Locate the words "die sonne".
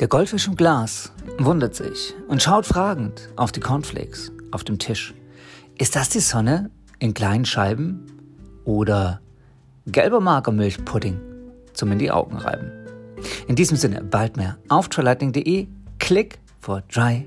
6.08-6.70